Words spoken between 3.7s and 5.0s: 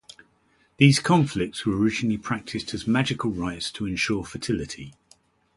to ensure fertility.